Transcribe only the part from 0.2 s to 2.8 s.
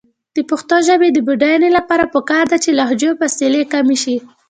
د پښتو ژبې د بډاینې لپاره پکار ده چې